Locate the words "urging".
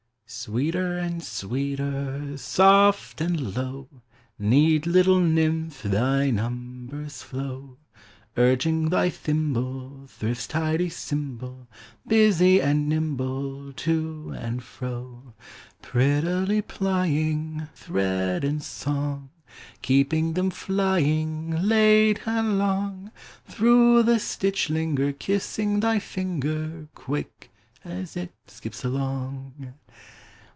8.37-8.87